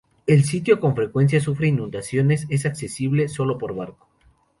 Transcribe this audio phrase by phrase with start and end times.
[0.25, 4.07] El sitio con frecuencia sufre inundaciones, es accesible sólo por barco.